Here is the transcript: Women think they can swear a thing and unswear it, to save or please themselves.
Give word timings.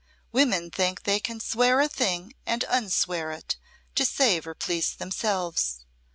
Women 0.31 0.71
think 0.71 1.03
they 1.03 1.19
can 1.19 1.39
swear 1.39 1.79
a 1.79 1.87
thing 1.87 2.33
and 2.43 2.65
unswear 2.67 3.29
it, 3.37 3.57
to 3.93 4.03
save 4.03 4.47
or 4.47 4.55
please 4.55 4.95
themselves. 4.95 5.85